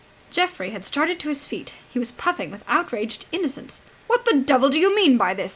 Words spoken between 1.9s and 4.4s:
He was puffing with outraged innocence. "What the